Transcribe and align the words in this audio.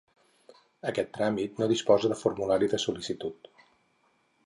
Aquest 0.91 1.11
tràmit 1.17 1.63
no 1.63 1.69
disposa 1.73 2.11
de 2.15 2.19
formulari 2.25 2.73
de 2.75 2.83
sol·licitud. 2.89 3.55